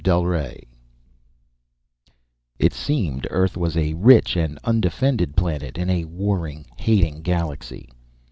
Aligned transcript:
VICTORY 0.03 0.67
_It 2.59 2.73
seemed 2.73 3.27
Earth 3.29 3.55
was 3.55 3.77
a 3.77 3.93
rich, 3.93 4.35
and 4.35 4.57
undefended 4.63 5.37
planet 5.37 5.77
in 5.77 5.91
a 5.91 6.05
warring, 6.05 6.65
hating 6.79 7.21
galaxy. 7.21 7.87